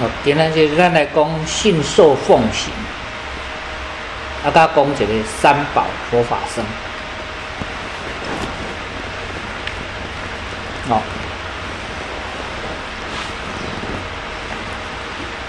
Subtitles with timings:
[0.00, 2.72] 哦，今仔日咱来讲信受奉行，
[4.44, 6.64] 啊，甲讲一个三宝佛法僧。
[10.88, 11.00] 哦，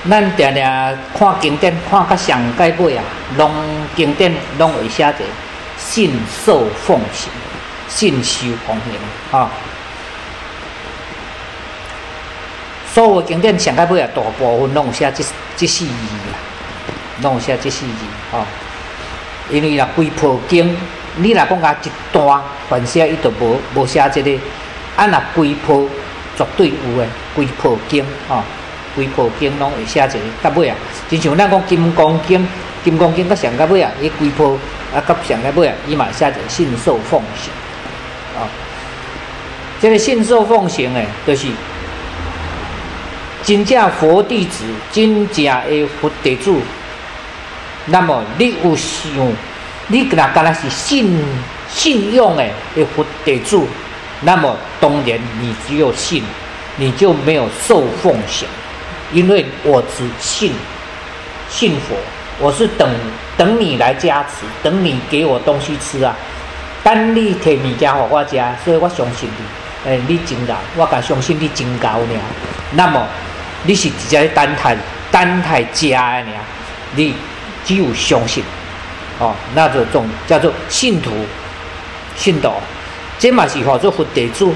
[0.07, 0.63] 咱定定
[1.17, 3.03] 看经典，看甲上解尾啊，
[3.37, 3.51] 拢
[3.95, 5.25] 经典拢会写者
[5.79, 6.13] 信
[6.45, 7.31] 受奉行，
[7.89, 9.49] 信受奉行啊。
[12.95, 15.21] 所有经典上到尾啊，大部分拢有写即
[15.57, 16.39] 即四字啦，
[17.21, 17.91] 拢有写即四字
[18.31, 18.45] 哦。
[19.51, 20.73] 因为若规部经，
[21.17, 24.31] 你若讲甲一段，凡写伊都无无写即个。
[24.95, 25.89] 啊，若规部
[26.37, 27.05] 绝对有诶，
[27.35, 28.41] 规部经吼，
[28.95, 30.75] 规部经拢会写一个到尾啊。
[31.09, 32.47] 就像咱讲金刚经，
[32.85, 34.57] 金刚经甲上到尾啊，伊规部
[34.95, 37.51] 啊，甲上到尾啊，伊嘛写一个信受奉行
[38.39, 38.47] 啊。
[39.81, 41.47] 这个信受奉行诶，就是
[43.45, 46.51] 真正佛弟子，真正诶佛弟子。
[47.85, 49.11] 那么你有想，
[49.87, 51.23] 你若敢若是信
[51.69, 53.61] 信用诶，诶佛弟子。
[54.21, 56.23] 那么当然，你只有信，
[56.77, 58.47] 你就没有受奉行，
[59.13, 60.51] 因为我只信
[61.47, 61.95] 信佛，
[62.39, 62.89] 我是等
[63.37, 66.15] 等你来加持，等你给我东西吃啊。
[66.83, 69.91] 等你摕物件给我吃，所以我相信你。
[69.91, 72.19] 诶，你真高，我敢相信你真高呢。
[72.71, 73.05] 那么
[73.65, 74.75] 你是直接单台
[75.11, 76.27] 单台加的？
[76.95, 77.13] 你
[77.65, 78.43] 只有相信
[79.19, 81.11] 哦，那就种叫做信徒
[82.15, 82.55] 信道。
[83.17, 84.53] 这嘛是号做佛地主，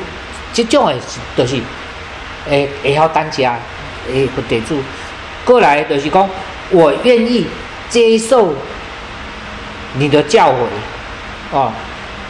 [0.54, 0.96] 这种诶，
[1.36, 1.58] 就是
[2.50, 3.58] 诶会晓担家
[4.12, 4.82] 诶佛地主。
[5.44, 6.30] 过来就是讲，
[6.70, 7.48] 我愿意
[7.90, 8.54] 接受
[9.94, 10.54] 你的教诲，
[11.52, 11.72] 哦，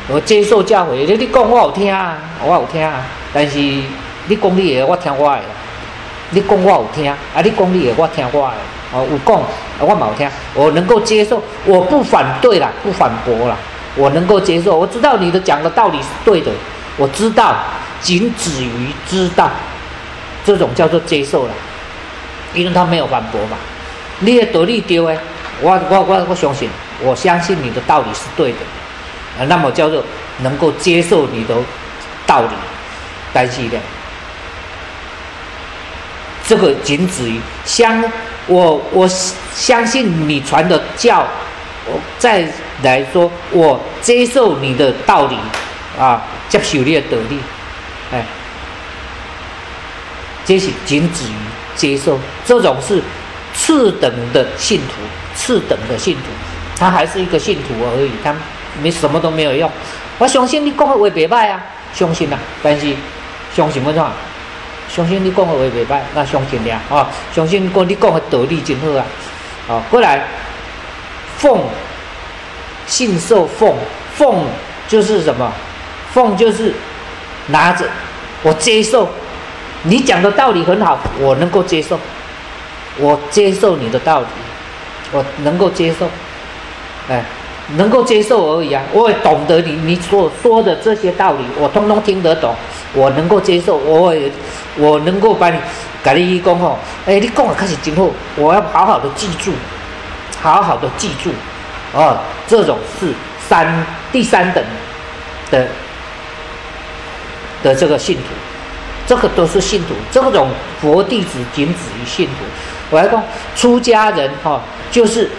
[0.07, 0.94] 我接受教诲。
[1.05, 5.41] 你你讲我有听啊，我有听啊，但是你讲你诶，我听我诶。
[6.31, 8.53] 你讲我有听，啊，你讲你诶，我听我诶。
[8.91, 9.41] 哦，有讲，
[9.80, 13.55] 我冇听，我能够接受，我不反对啦，不反驳啦。
[13.95, 16.51] 我能够接受，我知道你的讲的道理是对的，
[16.97, 17.56] 我知道，
[18.01, 19.50] 仅止于知道，
[20.44, 21.51] 这种叫做接受了，
[22.53, 23.57] 因为他没有反驳嘛。
[24.19, 25.19] 你的道理对诶，
[25.61, 26.69] 我我我我相信，
[27.01, 28.57] 我相信你的道理是对的，
[29.40, 30.03] 啊，那么叫做
[30.40, 31.56] 能够接受你的
[32.25, 32.50] 道理，
[33.34, 33.79] 但是呢，
[36.49, 38.03] 这个仅止于相，
[38.47, 39.07] 我我
[39.53, 41.23] 相信你传的教，
[41.85, 42.45] 我再。
[42.81, 45.35] 来说，我接受你的道理，
[45.99, 47.37] 啊，接受你的道理，
[48.13, 48.23] 哎，
[50.45, 51.35] 这是仅止于
[51.75, 53.03] 接受，这种是
[53.53, 54.93] 次等的信徒，
[55.35, 56.21] 次等的信徒，
[56.79, 58.33] 他还是一个信徒而已，他
[58.81, 59.69] 没什么都没有用。
[60.17, 61.61] 我相信你讲的话袂歹啊，
[61.93, 62.95] 相信啊，但是
[63.53, 64.07] 相信乜种？
[64.89, 69.05] 相信你讲的话袂歹，那相信俩啊，相信讲你讲的道理真好啊，
[69.69, 70.25] 啊，过来
[71.38, 71.63] 奉。
[72.88, 73.75] 信受奉，
[74.16, 74.47] 奉
[74.88, 75.53] 就是什么？
[76.11, 76.73] 奉就是
[77.45, 77.85] 拿着，
[78.41, 79.07] 我接受
[79.83, 81.99] 你讲的道理很好，我能够接受，
[82.97, 84.25] 我接受你的道理，
[85.11, 86.09] 我能够接受，
[87.07, 87.23] 哎，
[87.78, 88.81] 能够接受而已啊！
[88.91, 92.56] 我也懂得你你所说的这些道理，我通通听得懂，
[92.94, 94.31] 我能够接受，我也
[94.78, 95.57] 我能够把你
[96.03, 99.52] 改立一功吼，哎，你讲的开始今后，我要好好的记住，
[100.41, 101.29] 好好的记住。
[101.94, 103.12] 哦，这种是
[103.47, 104.63] 三第三等
[105.50, 105.68] 的
[107.63, 108.24] 的这个信徒，
[109.08, 109.96] 这个都是信徒。
[110.12, 110.50] 这种
[110.81, 112.34] 佛弟子仅止于信徒。
[112.91, 113.24] 我来讲，
[113.56, 115.29] 出家人哈，就是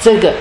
[0.00, 0.32] 这个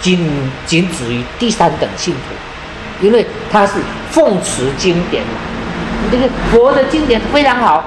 [0.00, 0.28] 仅
[0.66, 3.74] 仅止于第三等信徒，因为他是
[4.10, 5.30] 奉持经典嘛，
[6.10, 7.84] 这个佛的经典非常好，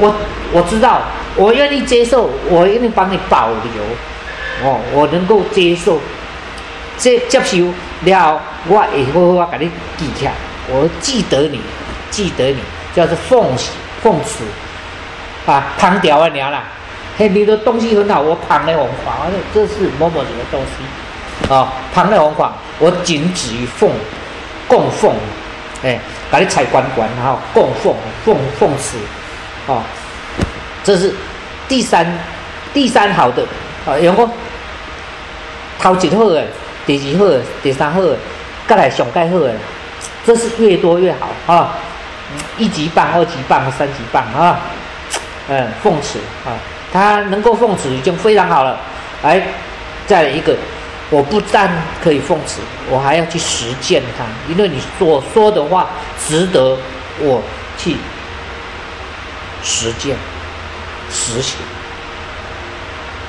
[0.00, 0.14] 我
[0.52, 1.02] 我知道，
[1.36, 3.82] 我愿意接受，我愿意帮你保留。
[4.62, 6.00] 哦，我能够接受，
[6.96, 7.58] 接接受
[8.04, 9.68] 了，我会好好甲你
[9.98, 10.30] 记下，
[10.68, 11.60] 我记得你，
[12.08, 12.58] 记得你，
[12.94, 13.50] 叫做奉
[14.00, 14.44] 奉持
[15.50, 16.62] 啊，旁调啊，娘啦，
[17.18, 20.84] 嘿，你的东西很好，我旁来弘法，这是某某什么东西
[21.48, 21.72] 啊？
[21.92, 23.90] 旁来弘法，我仅止于奉
[24.66, 25.14] 供奉，
[25.82, 25.98] 哎，
[26.30, 27.94] 把你采管管，然后供奉
[28.24, 28.96] 奉奉持，
[29.66, 29.82] 哦，
[30.82, 31.14] 这是
[31.68, 32.06] 第三
[32.72, 33.44] 第三好的
[33.86, 34.28] 啊，员工。
[35.78, 36.46] 头一好诶，
[36.86, 38.16] 第二好的，第三好的，
[38.66, 39.52] 再来上盖好的，
[40.24, 41.74] 这是越多越好啊！
[42.56, 44.58] 一级棒、二级棒、三级棒啊！
[45.48, 46.56] 嗯，奉持啊，
[46.90, 48.78] 他能够奉持已经非常好了。
[49.22, 49.42] 来，
[50.06, 50.56] 再来一个，
[51.14, 51.70] 我不但
[52.02, 52.58] 可以奉持，
[52.90, 55.88] 我还要去实践它，因为你所说的话
[56.26, 56.76] 值得
[57.20, 57.40] 我
[57.78, 57.96] 去
[59.62, 60.16] 实践。
[61.10, 61.56] 实行，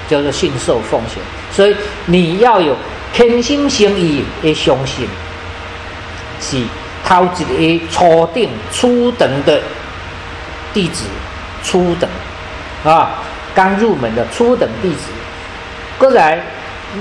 [0.10, 1.22] 叫做信受奉献。
[1.52, 1.76] 所以
[2.08, 2.76] 你要有
[3.14, 5.08] 天心诚意的相信，
[6.42, 6.64] 是
[7.08, 9.62] 头一个初等初等的
[10.74, 11.04] 弟子，
[11.64, 12.10] 初等
[12.84, 13.22] 啊，
[13.54, 15.12] 刚入门的初等弟子。
[16.00, 16.42] 过来，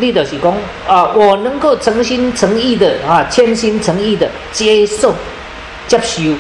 [0.00, 0.52] 你就是讲
[0.87, 5.14] 啊，我能够诚心诚意的啊，谦心诚意的接受、
[5.87, 6.35] 接受，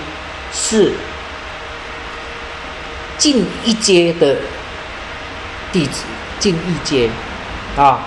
[0.52, 0.92] 是
[3.16, 4.36] 进一阶的
[5.72, 6.02] 弟子，
[6.38, 7.08] 进一阶
[7.76, 8.00] 啊。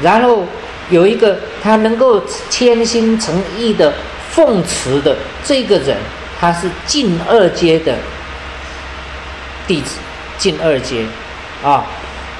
[0.00, 0.46] 然后
[0.90, 3.92] 有一个他能够谦心诚意的
[4.30, 5.96] 奉持的这个人，
[6.40, 7.96] 他是进二阶的
[9.66, 9.96] 弟子，
[10.38, 11.04] 进二阶
[11.64, 11.84] 啊。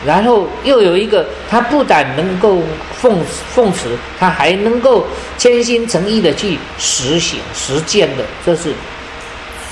[0.06, 2.62] 然后又有一个，他不但能够
[3.00, 3.20] 奉
[3.54, 5.06] 奉持，他还能够
[5.36, 8.72] 真心诚意的去实行实践的，这是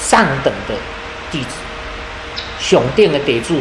[0.01, 0.75] 上等的
[1.31, 1.49] 弟子，
[2.61, 3.61] 雄定的得住。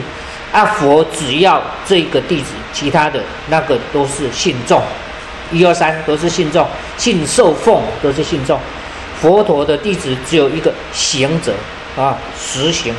[0.51, 4.81] 啊，佛只要这个弟子，其他的那个都是信众，
[5.51, 6.65] 一二三都是信众，
[6.97, 8.57] 信受奉都是信众。
[9.21, 11.53] 佛陀的弟子只有一个行者
[11.97, 12.93] 啊，实行。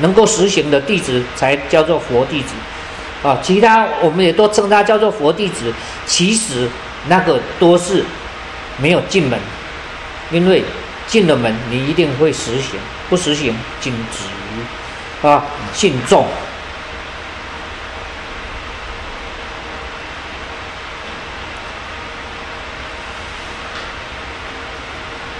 [0.00, 2.48] 能够实行的弟子才叫做佛弟子，
[3.22, 5.72] 啊，其他我们也都称他叫做佛弟子。
[6.06, 6.68] 其实
[7.08, 8.04] 那个都是
[8.78, 9.38] 没有进门，
[10.30, 10.64] 因为
[11.06, 16.26] 进了门你一定会实行，不实行禁止啊，信众。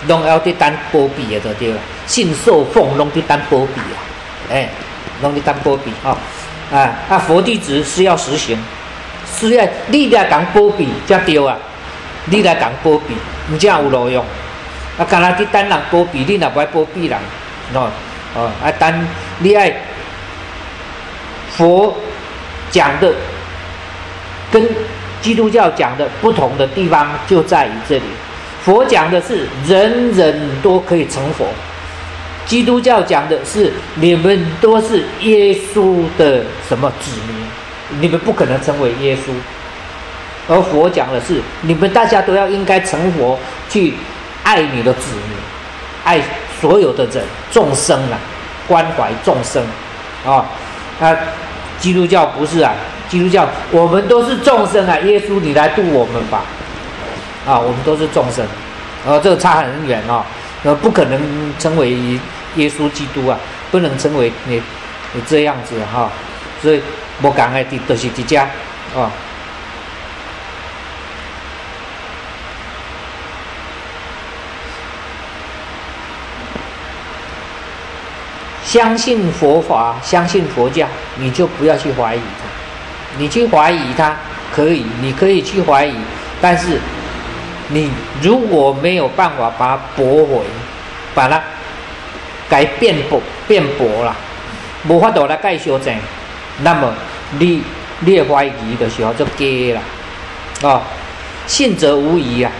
[0.08, 4.09] 拢要去担保庇的就对了，信受奉拢去担保庇啊。
[4.50, 4.68] 哎，
[5.22, 6.16] 拢你当波比哦，
[6.72, 7.18] 啊啊！
[7.18, 8.58] 佛弟子是要实行，
[9.32, 11.56] 是要你来讲波比才对啊！
[12.26, 13.14] 你来讲波比，
[13.46, 14.24] 你这样有路用。
[14.98, 17.18] 啊，干那去等人波比，你若不爱波比人，
[17.72, 17.86] 喏
[18.34, 18.70] 哦啊！
[18.78, 19.06] 等
[19.38, 19.72] 你爱
[21.56, 21.96] 佛
[22.70, 23.12] 讲的
[24.50, 24.68] 跟
[25.22, 28.02] 基督教讲的不同的地方就在于这里，
[28.64, 31.46] 佛讲的是人人都可以成佛。
[32.50, 39.30] 基督教讲的是你们都是耶稣的什么子民，你们不可能成为耶稣。
[40.48, 43.38] 而佛讲的是你们大家都要应该成佛，
[43.68, 43.94] 去
[44.42, 45.36] 爱你的子民，
[46.02, 46.20] 爱
[46.60, 48.18] 所有的人众生啊，
[48.66, 49.62] 关怀众生
[50.26, 50.44] 啊。
[51.00, 51.16] 啊，
[51.78, 52.74] 基督教不是啊，
[53.08, 56.42] 基督教我们都是众生啊，耶稣你来度我们吧。
[57.46, 58.44] 啊，我们都是众生，
[59.06, 60.26] 啊，这个差很远啊，
[60.64, 61.20] 呃，不可能
[61.56, 62.18] 成为。
[62.56, 63.38] 耶稣基督啊，
[63.70, 64.60] 不能成为你
[65.12, 66.10] 你这样子哈，
[66.60, 66.80] 所以
[67.22, 68.48] 我讲的都是这家
[68.96, 69.10] 啊。
[78.64, 80.86] 相信佛法，相信佛教，
[81.16, 83.18] 你就不要去怀疑他。
[83.18, 84.16] 你去怀疑他
[84.54, 85.94] 可以，你可以去怀疑，
[86.40, 86.78] 但是
[87.68, 87.90] 你
[88.22, 90.44] 如果没有办法把它驳回，
[91.14, 91.42] 把它。
[92.50, 94.12] 该变驳辩驳啦，
[94.88, 95.94] 无法度来解修正，
[96.62, 96.92] 那么
[97.38, 97.62] 你
[98.00, 99.80] 你的怀疑的时候就假啦，
[100.62, 100.82] 哦，
[101.46, 102.50] 信则无疑啊，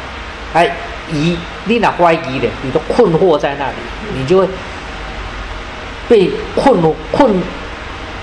[0.54, 0.70] 哎
[1.12, 3.74] 疑你若怀疑的，你都困惑在那里，
[4.14, 4.48] 你就会
[6.08, 7.42] 被困困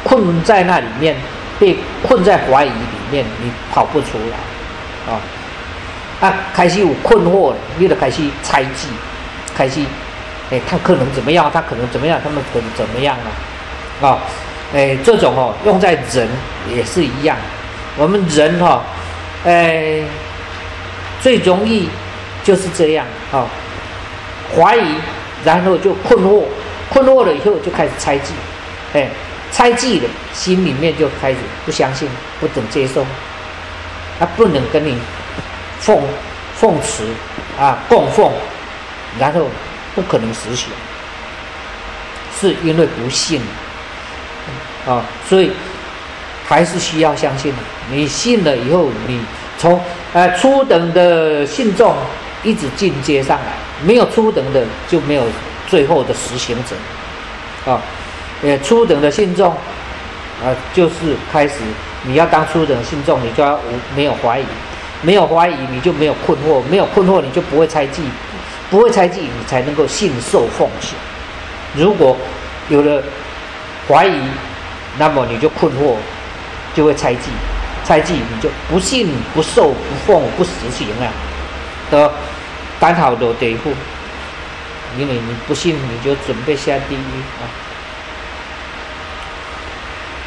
[0.06, 1.18] 困在那里面，
[1.60, 5.20] 被困在怀疑里面，你跑不出来，啊，
[6.22, 8.88] 啊开始有困惑了，你就开始猜忌，
[9.54, 9.82] 开始。
[10.50, 11.52] 哎，他可能怎么样？
[11.54, 12.20] 他可能怎么样？
[12.24, 13.18] 他们可能怎么样
[14.02, 14.08] 啊？
[14.08, 14.20] 啊，
[14.74, 16.28] 哎，这种哦，用在人
[16.74, 17.36] 也是一样。
[17.98, 18.82] 我们人哈，
[19.44, 20.00] 哎，
[21.22, 21.90] 最容易
[22.46, 23.46] 就是这样啊，
[24.56, 24.96] 怀疑，
[25.44, 26.44] 然后就困惑，
[26.90, 28.34] 困惑了以后就开始猜忌，
[28.94, 29.10] 哎，
[29.52, 32.08] 猜忌了，心里面就开始不相信，
[32.40, 33.06] 不懂接受，
[34.18, 34.98] 他不能跟你
[35.80, 36.00] 奉
[36.56, 37.04] 奉持
[37.60, 38.32] 啊，供奉，
[39.20, 39.42] 然后。
[39.98, 40.70] 不可能实行，
[42.40, 43.42] 是因为不信
[44.88, 45.52] 啊，所以
[46.48, 47.58] 还是需要相信的。
[47.90, 49.20] 你信了以后，你
[49.58, 49.82] 从
[50.14, 51.96] 呃初等的信众
[52.44, 55.24] 一直进阶上来，没有初等的就没有
[55.68, 57.82] 最后的实行者啊。
[58.44, 59.52] 呃，初等的信众
[60.46, 61.56] 啊，就是开始
[62.04, 64.46] 你要当初等信众，你就要无没有怀疑，
[65.02, 68.04] 没有怀疑你就没有困惑，没有困惑你就不会猜忌。
[68.70, 70.98] 不会猜忌，你才能够信受奉行。
[71.76, 72.18] 如果
[72.70, 73.02] 有了
[73.88, 74.22] 怀疑，
[74.98, 75.96] 那么你就困惑，
[76.74, 77.30] 就会猜忌，
[77.84, 81.08] 猜忌你就不信、不受、不奉、不实行啊，
[81.90, 82.12] 的
[82.80, 83.60] 刚好落地狱。
[84.98, 87.44] 因为你不信，你就准备下地狱啊。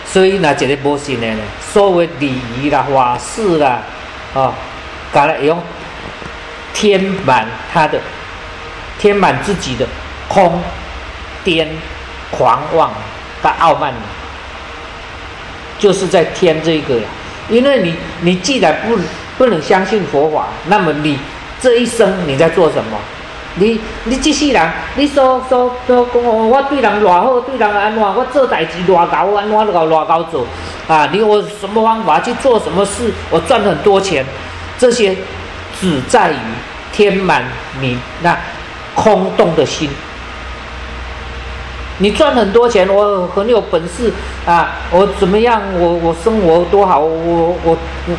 [0.06, 3.82] 所以那这个无信的呢，所谓礼仪啦、法事啦，
[4.35, 4.52] 哦，
[5.12, 5.61] 搞来用
[6.75, 8.00] 填满他的，
[9.00, 9.87] 填满自己的
[10.28, 10.61] 空、
[11.42, 11.66] 癫、
[12.30, 12.90] 狂妄、
[13.42, 13.95] 和傲慢，
[15.78, 17.02] 就是在添这个呀。
[17.49, 18.99] 因为你你既然不
[19.38, 21.19] 不能相信佛法，那么你
[21.62, 22.99] 这一生你在做什么？
[23.57, 30.47] 你你这世人，你说说说讲我对人偌好，对人安怎，我做代志偌高，安怎就搞偌高做
[30.87, 31.09] 啊？
[31.11, 33.12] 你我什么方法去做什么事？
[33.30, 34.25] 我赚很多钱，
[34.78, 35.16] 这些
[35.80, 36.37] 只在于
[36.92, 37.42] 填满
[37.80, 38.38] 你那
[39.02, 39.88] 空洞的心。
[41.99, 44.12] 你赚很多钱，我很有本事
[44.47, 44.76] 啊！
[44.90, 45.62] 我怎么样？
[45.78, 47.00] 我我生活多好？
[47.00, 47.76] 我我
[48.07, 48.16] 我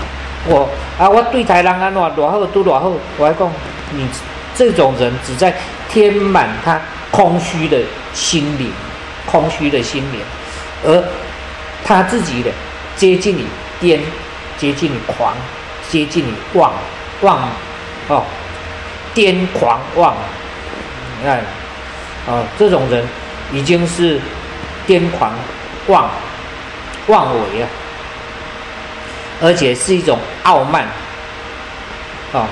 [0.47, 1.09] 我啊！
[1.09, 2.91] 我对台人安怎偌好都偌好？
[3.17, 3.47] 我还讲
[3.91, 4.07] 你。
[4.53, 5.55] 这种人只在
[5.89, 7.79] 填满他空虚的
[8.13, 8.69] 心灵，
[9.25, 10.19] 空虚的心灵，
[10.83, 11.03] 而
[11.83, 12.51] 他自己的
[12.97, 13.45] 接近你
[13.81, 13.99] 癫，
[14.57, 15.33] 接近你狂，
[15.89, 16.73] 接近你妄
[17.21, 17.39] 妄
[18.09, 18.23] 哦，
[19.15, 20.13] 癫狂妄，
[21.21, 21.37] 你看
[22.27, 23.03] 啊，这种人
[23.53, 24.19] 已经是
[24.87, 25.31] 癫狂
[25.87, 26.09] 妄
[27.07, 27.69] 妄为啊，
[29.41, 30.85] 而且是一种傲慢
[32.33, 32.47] 啊，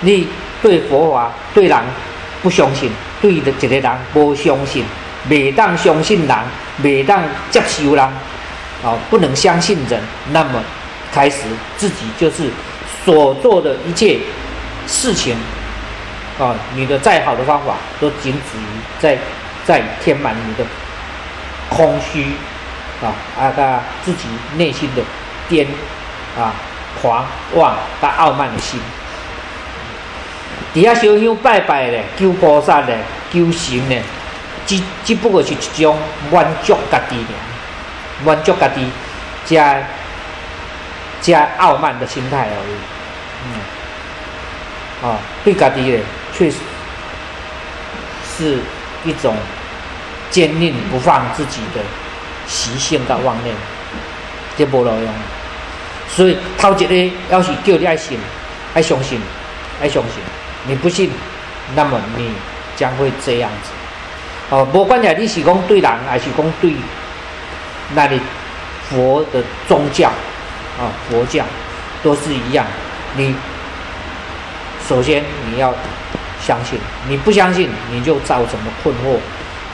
[0.00, 0.28] 你。
[0.62, 1.78] 对佛法，对人
[2.42, 2.88] 不相信；
[3.20, 4.82] 对的一个人不相信，
[5.28, 6.38] 每当相信人，
[6.78, 8.02] 每当接受人，
[8.82, 10.00] 啊，不能相信人，
[10.32, 10.64] 那么
[11.12, 11.42] 开始
[11.76, 12.48] 自己就是
[13.04, 14.18] 所做的一切
[14.86, 15.36] 事情，
[16.38, 18.64] 啊，你的再好的方法都仅止于
[18.98, 19.16] 在
[19.64, 20.64] 在填满你的
[21.68, 22.32] 空虚，
[23.02, 25.02] 啊啊他自己内心的
[25.48, 25.66] 癫
[26.36, 26.52] 啊
[27.00, 27.24] 狂
[27.54, 28.80] 妄、和傲慢的心。
[30.72, 32.98] 底下烧香拜拜咧，求菩萨咧，
[33.32, 34.02] 求神咧，
[34.66, 35.96] 只只不过是一种
[36.32, 38.90] 满足家己尔，满足家己
[39.44, 39.80] 加
[41.20, 42.74] 加傲慢的心态而已。
[43.46, 46.00] 嗯，啊，对家己咧，
[46.36, 46.58] 确实
[48.36, 48.58] 是
[49.04, 49.34] 一种
[50.30, 51.80] 坚定不放自己的
[52.46, 53.54] 习性跟妄念，
[54.58, 55.08] 这无路用。
[56.08, 58.18] 所以头一个要是叫你爱信，
[58.74, 59.20] 爱相信，
[59.80, 60.22] 爱相信。
[60.66, 61.10] 你不信，
[61.74, 62.30] 那么你
[62.76, 63.70] 将会这样子。
[64.50, 66.72] 哦，不管你是讲对人还是讲对
[67.94, 68.20] 那里
[68.88, 70.08] 佛的宗教
[70.78, 71.44] 啊，佛教
[72.02, 72.66] 都是一样。
[73.16, 73.34] 你
[74.88, 75.72] 首先你要
[76.44, 79.18] 相信，你不相信，你就造成了困惑，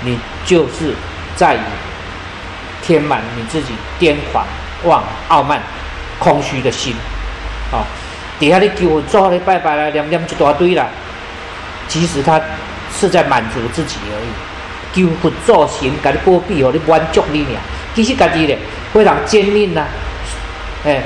[0.02, 0.94] 你就是
[1.34, 1.60] 在于
[2.80, 4.46] 填满你自己癫狂、
[4.84, 5.60] 妄、傲慢、
[6.18, 6.94] 空虚的心，
[7.72, 7.82] 啊。
[8.38, 10.86] 底下你求做的拜拜啦，念念一大堆啦，
[11.88, 12.40] 其实他
[12.98, 14.28] 是在满足自己而已。
[14.92, 17.60] 求佛做神，给你保庇，哦，你满足你俩。
[17.94, 18.56] 其实家己呢
[18.94, 19.84] 非常坚硬呐，
[20.86, 21.02] 哎，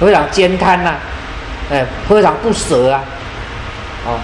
[0.00, 0.94] 非常坚贪呐，
[1.70, 3.02] 哎，非常不舍啊，
[4.06, 4.18] 哦，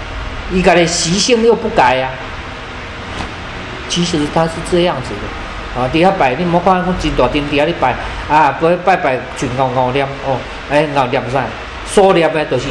[0.52, 2.08] 伊家的习性又不改呀。
[3.88, 7.94] 其实他是这样子的，啊，底下拜你莫看讲真大殿底下咧拜，
[8.28, 10.36] 啊，不拜拜就熬熬念哦，
[10.68, 11.44] 哎，熬念啥？
[11.86, 12.64] 所念的就是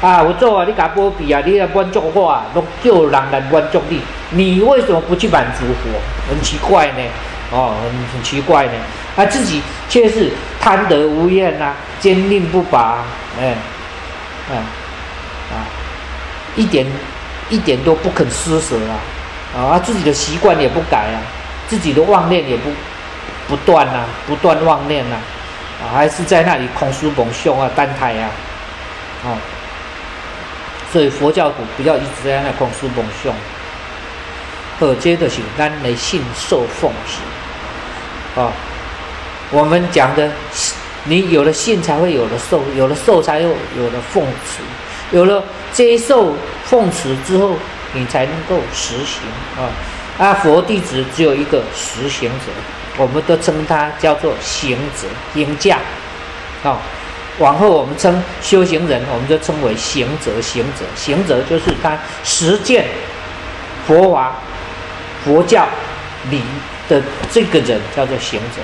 [0.00, 4.00] 啊，我做啊，你甲波比啊，你来满足我啊，都叫人来满足你，
[4.30, 6.00] 你为什么不去满足我？
[6.30, 7.02] 很奇怪呢，
[7.52, 8.72] 哦，很很奇怪呢，
[9.16, 13.04] 啊，自己却是贪得无厌呐，坚定不拔，
[13.38, 13.54] 哎，
[14.50, 14.56] 啊，
[15.52, 15.54] 啊，
[16.56, 16.86] 一点
[17.50, 18.76] 一点都不肯施舍
[19.54, 21.20] 啊，啊，自己的习惯也不改啊，
[21.68, 22.70] 自己的妄念也不
[23.48, 25.16] 不断呐，不断妄念呐，
[25.82, 28.30] 啊，还是在那里空书蒙胸啊，单胎啊。
[29.24, 29.36] 哦，
[30.92, 33.32] 所以佛教徒不要一直在那空思梦想，
[34.80, 38.42] 而接的是咱的信受奉行。
[38.42, 38.52] 啊，
[39.50, 40.30] 我们讲的，
[41.04, 44.62] 你有了信才会有了受，有了受才有有了奉持，
[45.12, 45.42] 有了
[45.72, 46.34] 接受
[46.64, 47.56] 奉持之后，
[47.92, 49.22] 你才能够实行
[49.56, 49.70] 啊。
[50.16, 52.46] 啊，佛弟子只有一个实行者，
[52.96, 55.78] 我们都称他叫做行者、行驾，
[56.62, 56.78] 啊。
[57.40, 60.40] 往后我们称修行人，我们就称为行者。
[60.40, 62.86] 行者，行者就是他实践
[63.88, 64.34] 佛法、
[65.24, 65.66] 佛教
[66.30, 66.40] 理
[66.88, 68.62] 的这个人，叫做行者。